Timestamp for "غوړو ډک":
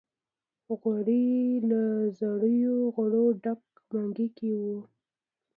2.93-3.61